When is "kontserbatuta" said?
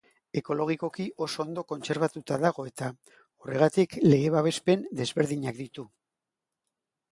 1.71-2.39